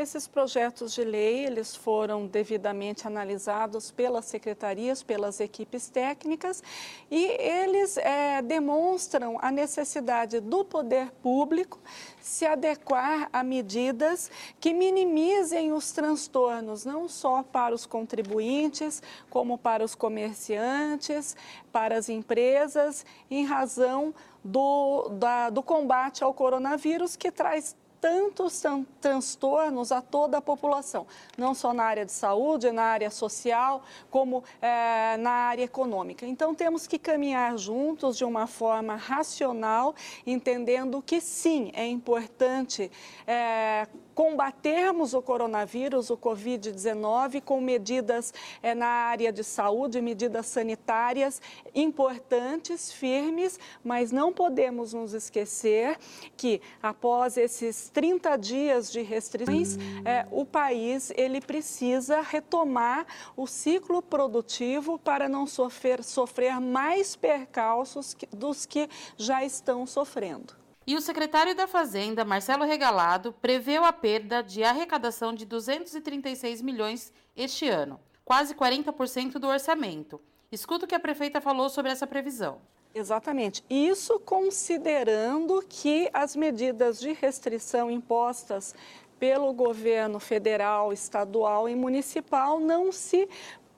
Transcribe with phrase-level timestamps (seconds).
[0.00, 6.62] Esses projetos de lei, eles foram devidamente analisados pelas secretarias, pelas equipes técnicas
[7.10, 11.78] e eles é, demonstram a necessidade do poder público
[12.18, 19.84] se adequar a medidas que minimizem os transtornos, não só para os contribuintes, como para
[19.84, 21.36] os comerciantes,
[21.70, 28.62] para as empresas, em razão do, da, do combate ao coronavírus, que traz tantos
[29.00, 31.06] transtornos a toda a população,
[31.36, 36.26] não só na área de saúde, na área social, como é, na área econômica.
[36.26, 39.94] Então, temos que caminhar juntos de uma forma racional,
[40.26, 42.90] entendendo que sim, é importante
[43.26, 43.86] é,
[44.20, 51.40] combatermos o coronavírus, o Covid-19, com medidas é, na área de saúde, medidas sanitárias
[51.74, 55.96] importantes, firmes, mas não podemos nos esquecer
[56.36, 64.02] que após esses 30 dias de restrições, é, o país ele precisa retomar o ciclo
[64.02, 70.59] produtivo para não sofrer, sofrer mais percalços dos que já estão sofrendo.
[70.86, 77.12] E o secretário da Fazenda, Marcelo Regalado, preveu a perda de arrecadação de 236 milhões
[77.36, 80.20] este ano, quase 40% do orçamento.
[80.50, 82.60] Escuta o que a prefeita falou sobre essa previsão.
[82.94, 83.64] Exatamente.
[83.70, 88.74] Isso considerando que as medidas de restrição impostas
[89.20, 93.28] pelo governo federal, estadual e municipal não se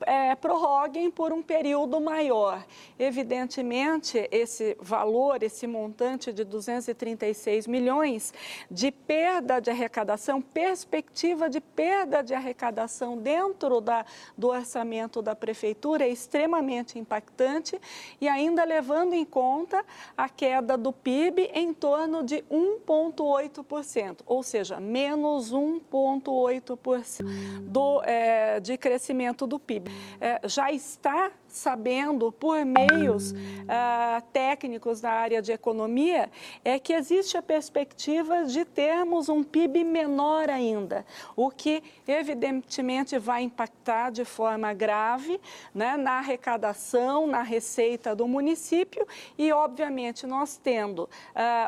[0.07, 2.65] é, prorroguem por um período maior.
[2.99, 8.33] Evidentemente, esse valor, esse montante de 236 milhões
[8.71, 14.05] de perda de arrecadação, perspectiva de perda de arrecadação dentro da,
[14.37, 17.81] do orçamento da prefeitura é extremamente impactante
[18.21, 19.85] e ainda levando em conta
[20.17, 27.23] a queda do PIB em torno de 1,8%, ou seja, menos 1,8%
[27.63, 29.92] do, é, de crescimento do PIB
[30.45, 36.31] já está sabendo por meios uh, técnicos da área de economia
[36.65, 41.05] é que existe a perspectiva de termos um PIB menor ainda,
[41.37, 45.41] o que evidentemente vai impactar de forma grave
[45.75, 51.09] né, na arrecadação, na receita do município e, obviamente, nós tendo uh,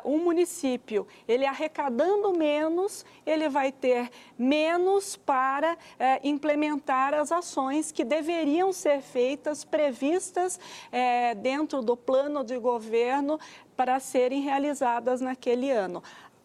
[0.08, 5.76] um município ele arrecadando menos, ele vai ter menos para uh,
[6.22, 10.60] implementar as ações que deveriam ser feitas previstas
[10.92, 13.40] é, dentro do plano de governo
[13.76, 16.00] para serem realizadas naquele ano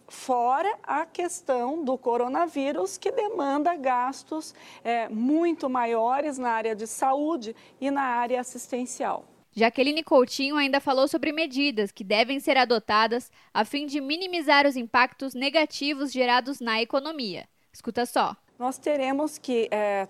[0.07, 7.55] fora a questão do coronavírus, que demanda gastos é, muito maiores na área de saúde
[7.79, 9.23] e na área assistencial.
[9.55, 14.75] Jaqueline Coutinho ainda falou sobre medidas que devem ser adotadas a fim de minimizar os
[14.75, 17.47] impactos negativos gerados na economia.
[17.71, 18.35] Escuta só.
[18.57, 20.07] Nós teremos que é,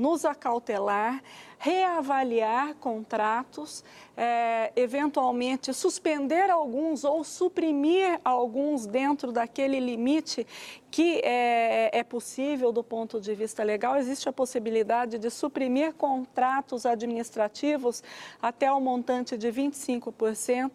[0.00, 1.22] nos acautelar,
[1.58, 3.84] reavaliar contratos,
[4.16, 10.46] é, eventualmente suspender alguns ou suprimir alguns dentro daquele limite
[10.90, 13.96] que é, é, possível do ponto de vista legal.
[13.96, 18.02] Existe a possibilidade de suprimir contratos administrativos
[18.40, 20.72] até o montante de 25%.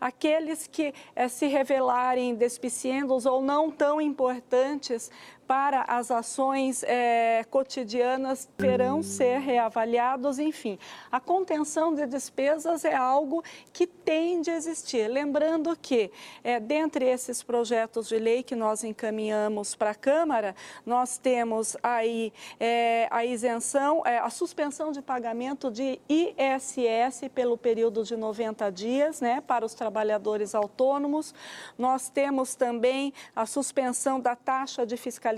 [0.00, 5.10] Aqueles que é, se revelarem despiciendos ou não tão importantes
[5.48, 10.78] para as ações é, cotidianas deverão ser reavaliados enfim.
[11.10, 13.42] A contenção de despesas é algo
[13.72, 15.08] que tem de existir.
[15.08, 16.10] Lembrando que,
[16.44, 20.54] é, dentre esses projetos de lei que nós encaminhamos para a Câmara,
[20.84, 22.30] nós temos aí
[22.60, 29.40] é, a isenção, a suspensão de pagamento de ISS pelo período de 90 dias, né,
[29.40, 31.34] para os trabalhadores autônomos.
[31.78, 35.37] Nós temos também a suspensão da taxa de fiscalização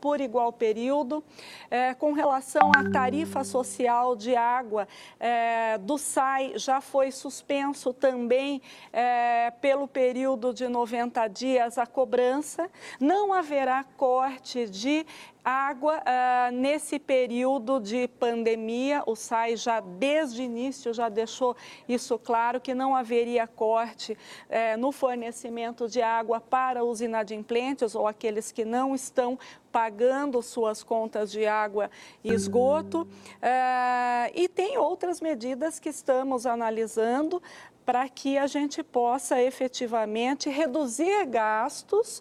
[0.00, 1.22] por igual período.
[1.70, 4.86] É, com relação à tarifa social de água
[5.18, 8.62] é, do SAI, já foi suspenso também
[8.92, 12.70] é, pelo período de 90 dias a cobrança.
[13.00, 15.06] Não haverá corte de
[15.46, 19.04] água ah, nesse período de pandemia.
[19.06, 21.56] O SAI já desde o início já deixou
[21.88, 24.18] isso claro que não haveria corte
[24.50, 29.38] eh, no fornecimento de água para os inadimplentes ou aqueles que não estão
[29.70, 31.92] pagando suas contas de água
[32.24, 33.06] e esgoto.
[33.40, 37.40] Eh, e tem outras medidas que estamos analisando
[37.84, 42.20] para que a gente possa efetivamente reduzir gastos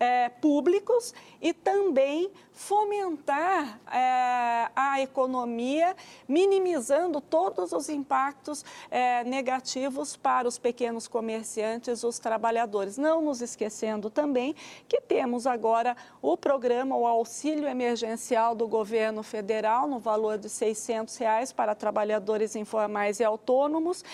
[0.00, 5.94] é, públicos e também fomentar é, a economia,
[6.26, 12.96] minimizando todos os impactos é, negativos para os pequenos comerciantes, os trabalhadores.
[12.96, 14.54] Não nos esquecendo também
[14.88, 21.16] que temos agora o programa, o auxílio emergencial do governo federal, no valor de 600
[21.16, 24.04] reais para trabalhadores informais e autônomos,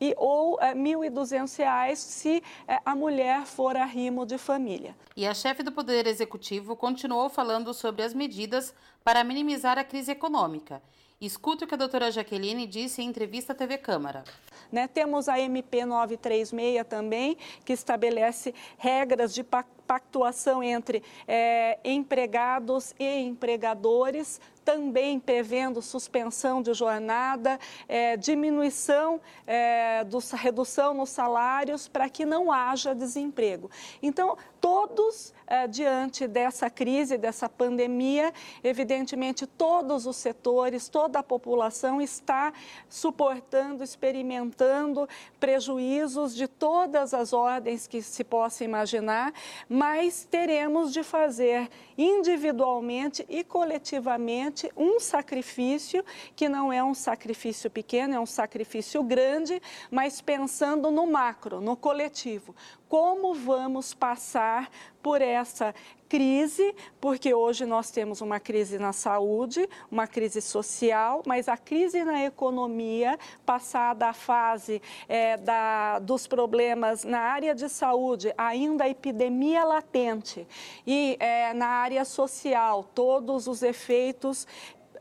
[0.00, 4.94] e, ou é, R$ 1.200 se é, a mulher for arrimo de família.
[5.16, 10.12] E a chefe do Poder Executivo continuou falando sobre as medidas para minimizar a crise
[10.12, 10.82] econômica.
[11.18, 14.22] Escute o que a doutora Jaqueline disse em entrevista à TV Câmara.
[14.70, 23.20] Né, temos a MP 936 também, que estabelece regras de pactuação entre é, empregados e
[23.20, 27.56] empregadores também prevendo suspensão de jornada,
[27.88, 33.70] é, diminuição, é, redução nos salários para que não haja desemprego.
[34.02, 38.32] Então, todos, é, diante dessa crise, dessa pandemia,
[38.64, 42.52] evidentemente todos os setores, toda a população está
[42.88, 45.08] suportando, experimentando
[45.38, 49.32] prejuízos de todas as ordens que se possa imaginar,
[49.68, 56.04] mas teremos de fazer individualmente e coletivamente um sacrifício
[56.34, 59.60] que não é um sacrifício pequeno, é um sacrifício grande,
[59.90, 62.54] mas pensando no macro, no coletivo.
[62.88, 64.70] Como vamos passar
[65.02, 65.74] por essa
[66.08, 72.04] crise, porque hoje nós temos uma crise na saúde, uma crise social, mas a crise
[72.04, 78.88] na economia, passada a fase é, da, dos problemas na área de saúde, ainda a
[78.88, 80.46] epidemia latente,
[80.86, 84.46] e é, na área social, todos os efeitos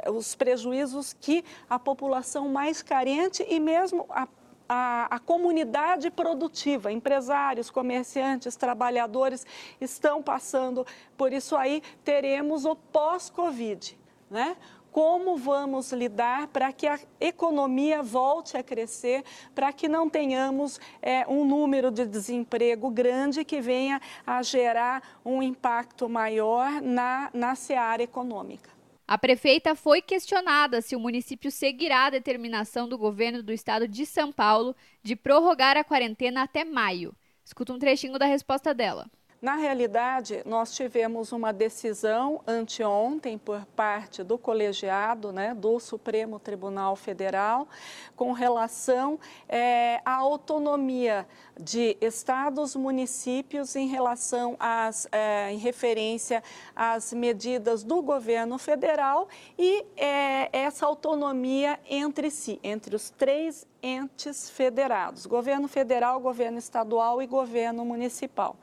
[0.08, 4.28] os prejuízos que a população mais carente e mesmo a
[4.68, 9.46] a, a, comunidade produtiva, empresários, comerciantes, trabalhadores
[9.80, 10.86] estão passando
[11.18, 13.98] por isso aí, teremos o pós-Covid,
[14.30, 14.56] né?
[14.92, 21.28] Como vamos lidar para que a economia volte a crescer, para que não tenhamos é,
[21.28, 28.04] um número de desemprego grande que venha a gerar um impacto maior na, na seara
[28.04, 28.75] econômica.
[29.07, 34.04] A prefeita foi questionada se o município seguirá a determinação do governo do estado de
[34.04, 37.16] São Paulo de prorrogar a quarentena até maio.
[37.44, 39.07] Escuta um trechinho da resposta dela.
[39.42, 46.96] Na realidade, nós tivemos uma decisão anteontem por parte do colegiado né, do Supremo Tribunal
[46.96, 47.68] Federal
[48.15, 51.27] com relação é, à autonomia
[51.60, 56.42] de estados, municípios em relação às, é, em referência
[56.75, 59.27] às medidas do governo federal
[59.60, 67.22] e é, essa autonomia entre si, entre os três entes federados, governo federal, governo estadual
[67.22, 68.56] e governo municipal.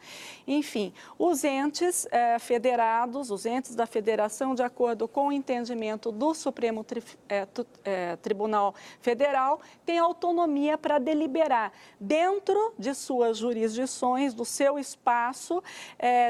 [0.49, 6.35] Enfim, os entes eh, federados, os entes da federação, de acordo com o entendimento do
[6.35, 14.35] Supremo Tri, eh, tu, eh, Tribunal Federal, têm autonomia para deliberar dentro de suas jurisdições,
[14.35, 15.63] do seu espaço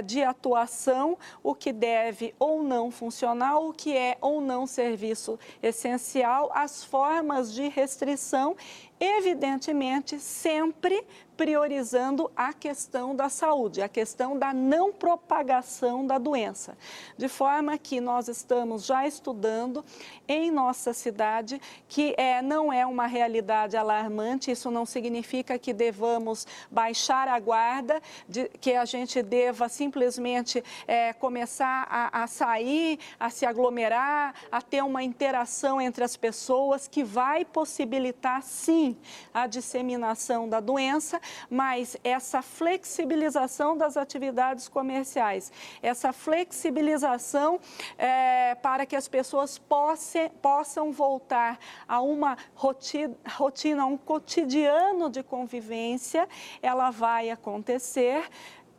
[0.04, 6.50] de atuação, o que deve ou não funcionar, o que é ou não serviço essencial,
[6.54, 8.56] as formas de restrição
[9.02, 11.04] evidentemente sempre
[11.36, 16.76] priorizando a questão da saúde, a questão da não propagação da doença.
[17.16, 19.84] De forma que nós estamos já estudando
[20.28, 26.46] em nossa cidade que é, não é uma realidade alarmante, isso não significa que devamos
[26.70, 33.30] baixar a guarda, de, que a gente deva simplesmente é, começar a, a sair, a
[33.30, 38.96] se aglomerar, a ter uma interação entre as pessoas que vai possibilitar sim
[39.32, 45.52] a disseminação da doença, mas essa flexibilização das atividades comerciais,
[45.82, 47.60] essa flexibilização
[47.98, 55.22] é, para que as pessoas posse, possam voltar a uma rotina, rotina, um cotidiano de
[55.22, 56.28] convivência,
[56.62, 58.28] ela vai acontecer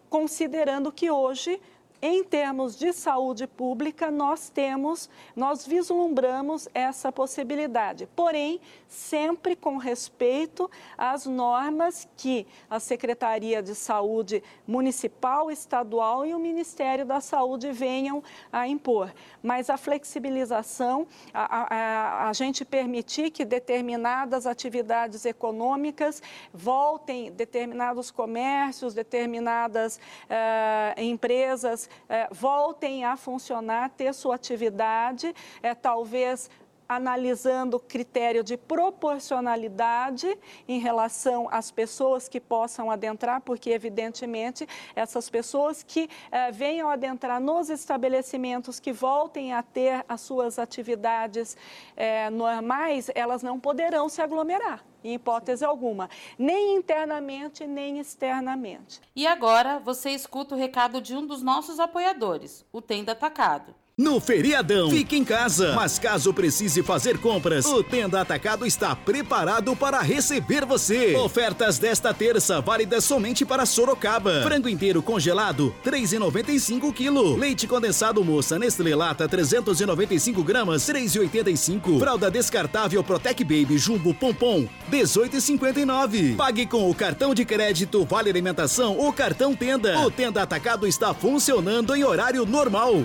[0.10, 1.60] considerando que hoje
[2.06, 10.70] em termos de saúde pública, nós temos, nós vislumbramos essa possibilidade, porém, sempre com respeito
[10.98, 18.22] às normas que a Secretaria de Saúde Municipal, Estadual e o Ministério da Saúde venham
[18.52, 19.14] a impor.
[19.42, 26.22] Mas a flexibilização, a, a, a gente permitir que determinadas atividades econômicas
[26.54, 31.90] voltem, determinados comércios, determinadas uh, empresas
[32.32, 36.50] voltem a funcionar, ter sua atividade, é, talvez
[36.96, 45.84] analisando critério de proporcionalidade em relação às pessoas que possam adentrar, porque, evidentemente, essas pessoas
[45.84, 51.58] que eh, venham adentrar nos estabelecimentos, que voltem a ter as suas atividades
[51.96, 59.02] eh, normais, elas não poderão se aglomerar em hipótese alguma, nem internamente nem externamente.
[59.16, 63.76] E agora você escuta o recado de um dos nossos apoiadores, o Tenda Atacado.
[63.96, 65.74] No feriadão, fique em casa.
[65.76, 71.16] Mas caso precise fazer compras, o Tenda Atacado está preparado para receber você.
[71.16, 74.42] Ofertas desta terça, válidas somente para Sorocaba.
[74.42, 77.40] Frango inteiro congelado, 3,95 kg.
[77.40, 82.00] Leite condensado moça Nestlé Lata, 395 gramas, 3,85.
[82.00, 86.36] Fralda descartável Protec Baby Jumbo Pompom, 18,59.
[86.36, 90.00] Pague com o cartão de crédito Vale Alimentação ou cartão Tenda.
[90.00, 93.04] O Tenda Atacado está funcionando em horário normal.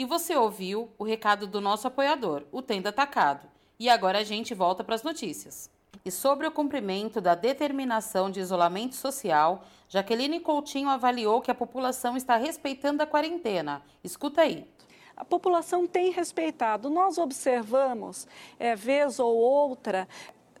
[0.00, 3.46] E você ouviu o recado do nosso apoiador, o Tenda Atacado.
[3.78, 5.70] E agora a gente volta para as notícias.
[6.02, 12.16] E sobre o cumprimento da determinação de isolamento social, Jaqueline Coutinho avaliou que a população
[12.16, 13.82] está respeitando a quarentena.
[14.02, 14.66] Escuta aí.
[15.14, 16.88] A população tem respeitado.
[16.88, 18.26] Nós observamos,
[18.58, 20.08] é, vez ou outra,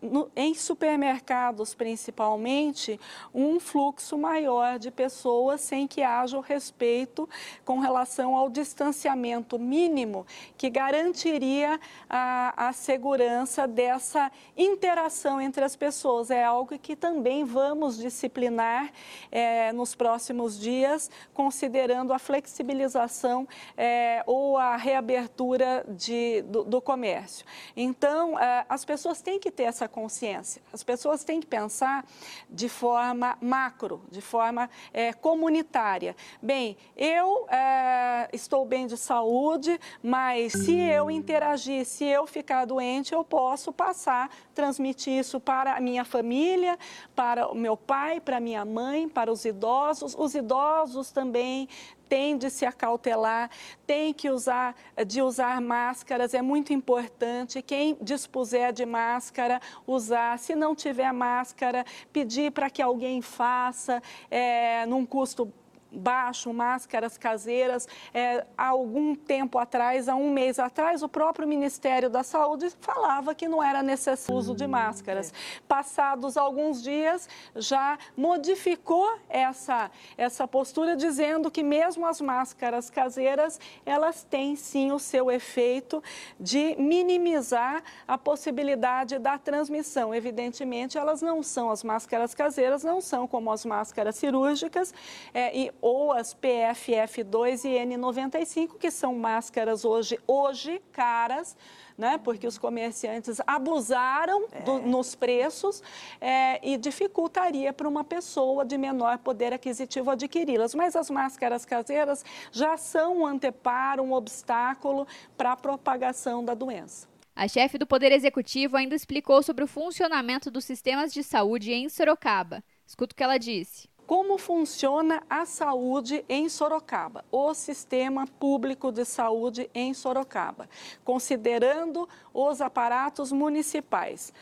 [0.02, 2.98] no, em supermercados principalmente,
[3.34, 7.28] um fluxo maior de pessoas sem que haja o respeito
[7.64, 10.26] com relação ao distanciamento mínimo
[10.56, 11.78] que garantiria
[12.08, 16.30] a, a segurança dessa interação entre as pessoas.
[16.30, 18.90] É algo que também vamos disciplinar
[19.30, 27.44] é, nos próximos dias, considerando a flexibilização é, ou a reabertura de, do, do comércio.
[27.76, 30.62] Então, é, as pessoas têm que ter essa consciência.
[30.72, 32.06] As pessoas têm que pensar
[32.48, 36.16] de forma macro, de forma é, comunitária.
[36.40, 43.12] Bem, eu é, estou bem de saúde, mas se eu interagir, se eu ficar doente,
[43.12, 46.78] eu posso passar, transmitir isso para a minha família,
[47.14, 50.14] para o meu pai, para a minha mãe, para os idosos.
[50.16, 51.68] Os idosos também
[52.10, 53.48] tem de se acautelar,
[53.86, 54.74] tem que usar
[55.06, 57.62] de usar máscaras, é muito importante.
[57.62, 60.36] Quem dispuser de máscara, usar.
[60.40, 65.52] Se não tiver máscara, pedir para que alguém faça, é, num custo
[65.90, 67.88] baixo, máscaras caseiras.
[68.14, 73.34] É, há algum tempo atrás, há um mês atrás, o próprio Ministério da Saúde falava
[73.34, 75.32] que não era necessário o uso de máscaras.
[75.66, 84.22] Passados alguns dias, já modificou essa, essa postura, dizendo que mesmo as máscaras caseiras, elas
[84.22, 86.02] têm sim o seu efeito
[86.38, 90.14] de minimizar a possibilidade da transmissão.
[90.14, 94.92] Evidentemente, elas não são, as máscaras caseiras não são como as máscaras cirúrgicas,
[95.32, 101.56] é, e ou as PFF2 e N95, que são máscaras hoje, hoje caras,
[101.96, 104.80] né, porque os comerciantes abusaram do, é.
[104.80, 105.82] nos preços
[106.20, 110.74] é, e dificultaria para uma pessoa de menor poder aquisitivo adquiri-las.
[110.74, 115.06] Mas as máscaras caseiras já são um anteparo, um obstáculo
[115.36, 117.08] para a propagação da doença.
[117.36, 121.88] A chefe do Poder Executivo ainda explicou sobre o funcionamento dos sistemas de saúde em
[121.88, 122.62] Sorocaba.
[122.86, 129.04] Escuta o que ela disse como funciona a saúde em Sorocaba, o sistema público de
[129.04, 130.68] saúde em Sorocaba,
[131.04, 134.32] considerando os aparatos municipais.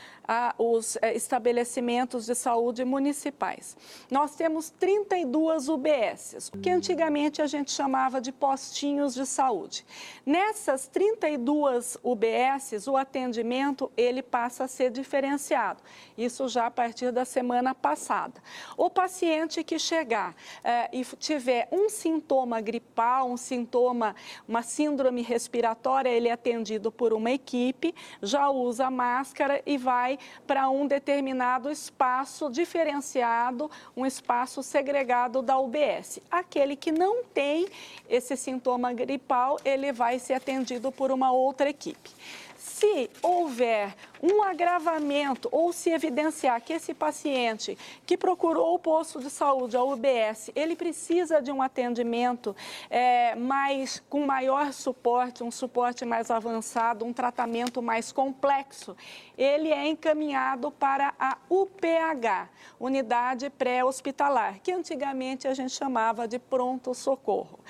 [0.58, 3.76] Os é, estabelecimentos de saúde municipais.
[4.10, 9.86] Nós temos 32 UBSs, que antigamente a gente chamava de postinhos de saúde.
[10.26, 15.82] Nessas 32 UBSs, o atendimento ele passa a ser diferenciado.
[16.16, 18.42] Isso já a partir da semana passada.
[18.76, 24.14] O paciente que chegar é, e tiver um sintoma gripal, um sintoma,
[24.46, 30.68] uma síndrome respiratória, ele é atendido por uma equipe, já usa máscara e vai para
[30.70, 36.20] um determinado espaço diferenciado, um espaço segregado da UBS.
[36.30, 37.68] Aquele que não tem
[38.08, 42.10] esse sintoma gripal, ele vai ser atendido por uma outra equipe.
[42.58, 49.30] Se houver um agravamento ou se evidenciar que esse paciente que procurou o posto de
[49.30, 52.56] saúde, a UBS, ele precisa de um atendimento
[52.90, 58.96] é, mais, com maior suporte, um suporte mais avançado, um tratamento mais complexo,
[59.36, 62.48] ele é encaminhado para a UPH,
[62.80, 67.60] Unidade Pré-Hospitalar, que antigamente a gente chamava de pronto-socorro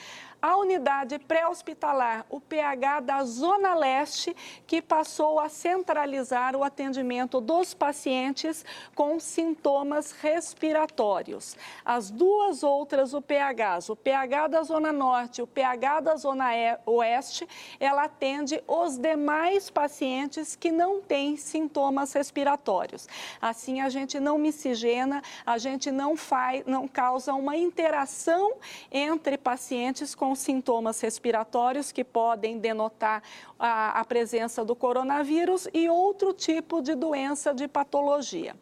[0.41, 4.35] a unidade pré-hospitalar, o PH da Zona Leste,
[4.67, 8.65] que passou a centralizar o atendimento dos pacientes
[8.95, 11.57] com sintomas respiratórios.
[11.85, 16.47] As duas outras UPHs, o PH da Zona Norte e o PH da Zona
[16.87, 17.49] Oeste,
[17.81, 23.09] ela atende os demais pacientes que não têm sintomas respiratórios.
[23.41, 28.55] Assim, a gente não miscigena, a gente não faz, não causa uma interação
[28.91, 33.23] entre pacientes com com sintomas respiratórios que podem denotar
[33.59, 38.55] a, a presença do coronavírus e outro tipo de doença de patologia.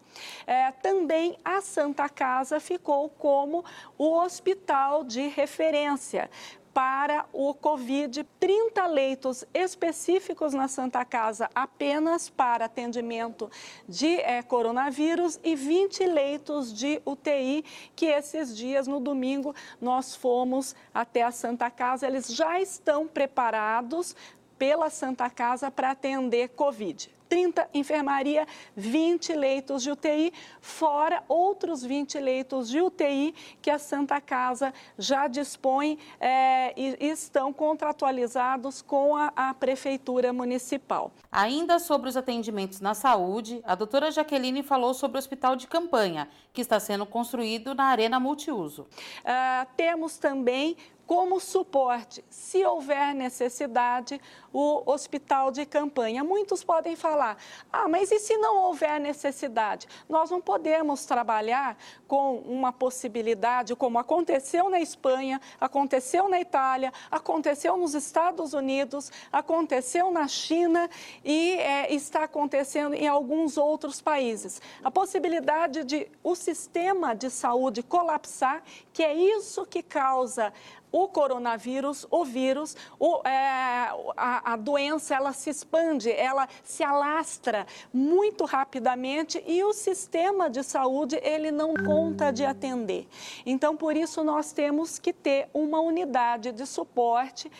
[0.46, 3.64] É, também a Santa Casa ficou como
[3.98, 6.30] o hospital de referência
[6.76, 13.50] para o Covid, 30 leitos específicos na Santa Casa apenas para atendimento
[13.88, 17.64] de é, coronavírus e 20 leitos de UTI,
[17.94, 22.06] que esses dias, no domingo, nós fomos até a Santa Casa.
[22.06, 24.14] Eles já estão preparados
[24.58, 27.16] pela Santa Casa para atender Covid.
[27.28, 28.46] 30 enfermaria,
[28.76, 35.26] 20 leitos de UTI, fora outros 20 leitos de UTI que a Santa Casa já
[35.26, 41.10] dispõe é, e, estão contratualizados com a, a, Prefeitura Municipal.
[41.30, 46.28] Ainda sobre os atendimentos na saúde, a doutora Jaqueline falou sobre o hospital de campanha,
[46.52, 48.82] que está sendo construído na Arena Multiuso.
[48.82, 54.20] Uh, temos também como suporte, se houver necessidade,
[54.52, 56.24] o hospital de campanha.
[56.24, 57.36] Muitos podem falar:
[57.72, 59.86] ah, mas e se não houver necessidade?
[60.08, 61.76] Nós não podemos trabalhar
[62.08, 70.10] com uma possibilidade, como aconteceu na Espanha, aconteceu na Itália, aconteceu nos Estados Unidos, aconteceu
[70.10, 70.88] na China
[71.24, 74.60] e é, está acontecendo em alguns outros países.
[74.82, 80.52] A possibilidade de o sistema de saúde colapsar, que é isso que causa
[80.96, 87.66] o coronavírus, o vírus, o, é, a, a doença, ela se expande, ela se alastra
[87.92, 93.06] muito rapidamente e o sistema de saúde, ele não conta de atender.
[93.44, 97.52] Então, por isso, nós temos que ter uma unidade de suporte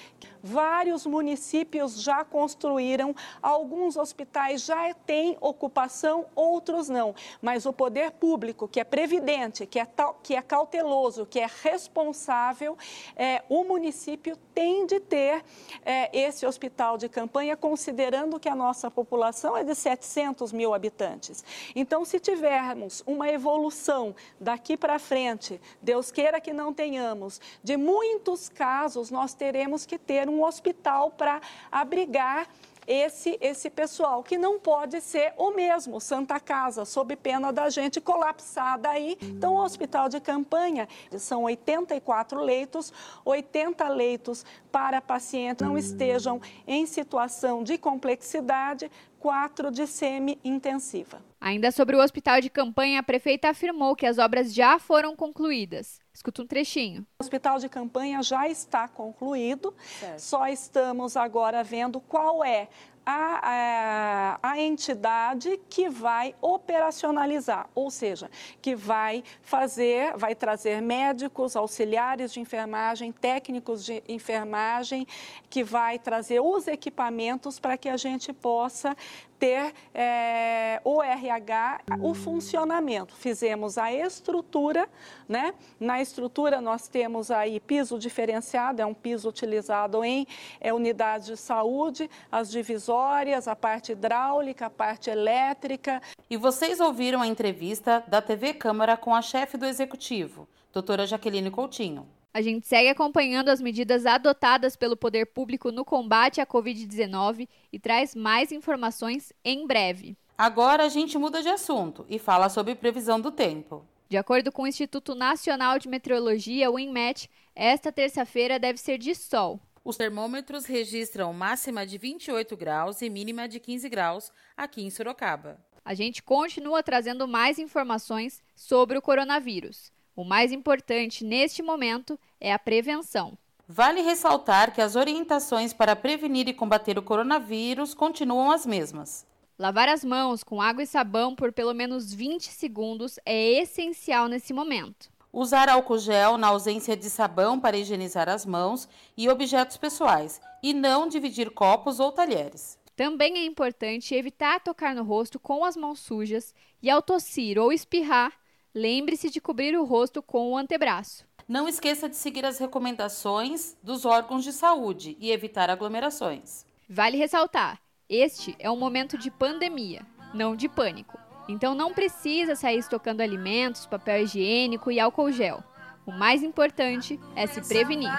[0.47, 7.17] Vários municípios já construíram, alguns hospitais já têm ocupação, outros não.
[7.43, 9.87] Mas o poder público, que é previdente, que é,
[10.23, 12.79] que é cauteloso, que é responsável,
[13.17, 15.45] é, o município tem de ter
[15.85, 21.45] é, esse hospital de campanha, considerando que a nossa população é de 700 mil habitantes.
[21.75, 28.49] Então, se tivermos uma evolução daqui para frente, Deus queira que não tenhamos, de muitos
[28.49, 32.46] casos, nós teremos que ter um um hospital para abrigar
[32.87, 38.01] esse, esse pessoal, que não pode ser o mesmo, Santa Casa, sob pena da gente
[38.01, 39.18] colapsar daí.
[39.20, 42.92] Então, o hospital de campanha são 84 leitos,
[43.25, 51.20] 80 leitos para pacientes não estejam em situação de complexidade, quatro de semi-intensiva.
[51.40, 56.06] Ainda sobre o hospital de campanha, a prefeita afirmou que as obras já foram concluídas.
[56.17, 57.07] Escuta um trechinho.
[57.21, 60.19] O hospital de campanha já está concluído, certo.
[60.19, 62.69] só estamos agora vendo qual é
[63.05, 68.31] a, a, a, entidade que vai operacionalizar, ou seja,
[68.63, 75.07] que vai fazer, vai trazer médicos, auxiliares de enfermagem, técnicos de enfermagem,
[75.51, 78.97] que vai trazer os equipamentos para que a gente possa
[79.38, 83.14] ter é, o RH, o funcionamento.
[83.14, 84.88] Fizemos a estrutura,
[85.29, 85.55] né?
[85.79, 90.27] Na estrutura nós temos aí piso diferenciado, é um piso utilizado em
[90.61, 96.01] é, unidades de saúde, as divisórias, a parte hidráulica, a parte elétrica.
[96.29, 101.51] E vocês ouviram a entrevista da TV Câmara com a chefe do executivo, doutora Jaqueline
[101.51, 102.16] Coutinho.
[102.37, 107.79] A gente segue acompanhando as medidas adotadas pelo poder público no combate à Covid-19 e
[107.79, 110.18] traz mais informações em breve.
[110.37, 113.87] Agora a gente muda de assunto e fala sobre previsão do tempo.
[114.07, 119.14] De acordo com o Instituto Nacional de Meteorologia, o INMET, esta terça-feira deve ser de
[119.14, 119.59] sol.
[119.83, 125.59] Os termômetros registram máxima de 28 graus e mínima de 15 graus aqui em Sorocaba.
[125.83, 129.90] A gente continua trazendo mais informações sobre o coronavírus.
[130.17, 133.37] O mais importante neste momento é a prevenção.
[133.69, 139.27] Vale ressaltar que as orientações para prevenir e combater o coronavírus continuam as mesmas.
[139.59, 144.55] Lavar as mãos com água e sabão por pelo menos 20 segundos é essencial nesse
[144.55, 145.11] momento.
[145.31, 150.73] Usar álcool gel na ausência de sabão para higienizar as mãos e objetos pessoais e
[150.73, 152.79] não dividir copos ou talheres.
[152.97, 157.71] Também é importante evitar tocar no rosto com as mãos sujas e ao tossir ou
[157.71, 158.33] espirrar,
[158.77, 161.25] lembre-se de cobrir o rosto com o antebraço.
[161.49, 166.67] Não esqueça de seguir as recomendações dos órgãos de saúde e evitar aglomerações.
[166.89, 170.03] Vale ressaltar: este é um momento de pandemia,
[170.35, 171.19] não de pânico.
[171.49, 175.65] Então não precisa sair estocando alimentos, papel higiênico e álcool gel.
[176.05, 178.11] O mais importante é se prevenir.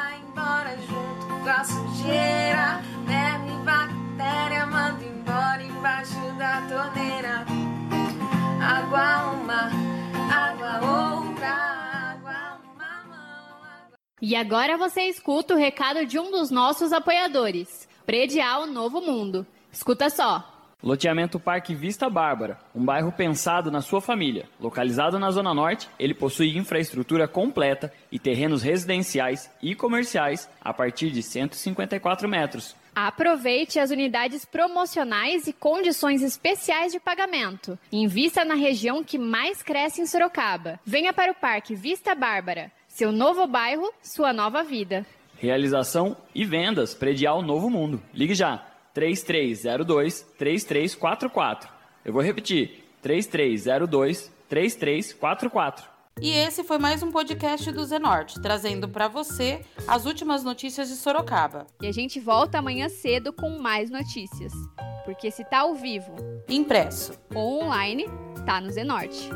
[8.59, 9.86] Água
[10.61, 10.87] uma
[14.21, 19.45] E agora você escuta o recado de um dos nossos apoiadores, Predial Novo Mundo.
[19.71, 20.57] Escuta só.
[20.81, 24.47] Loteamento Parque Vista Bárbara, um bairro pensado na sua família.
[24.59, 31.09] Localizado na Zona Norte, ele possui infraestrutura completa e terrenos residenciais e comerciais a partir
[31.09, 32.75] de 154 metros.
[32.99, 37.77] Aproveite as unidades promocionais e condições especiais de pagamento.
[37.91, 40.79] Invista na região que mais cresce em Sorocaba.
[40.83, 42.71] Venha para o Parque Vista Bárbara.
[42.87, 45.05] Seu novo bairro, sua nova vida.
[45.37, 48.01] Realização e vendas Predial Novo Mundo.
[48.11, 51.69] Ligue já 3302 3344.
[52.03, 55.96] Eu vou repetir 3302 3344.
[56.19, 60.95] E esse foi mais um podcast do Zenorte, trazendo para você as últimas notícias de
[60.95, 61.67] Sorocaba.
[61.81, 64.51] E a gente volta amanhã cedo com mais notícias.
[65.05, 66.15] Porque se tá ao vivo,
[66.49, 68.05] impresso ou online,
[68.45, 69.29] tá no Zenorte.